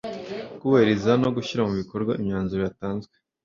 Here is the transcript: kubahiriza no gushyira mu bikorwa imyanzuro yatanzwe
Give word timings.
kubahiriza 0.59 1.11
no 1.21 1.29
gushyira 1.35 1.61
mu 1.67 1.73
bikorwa 1.81 2.11
imyanzuro 2.21 2.61
yatanzwe 2.67 3.13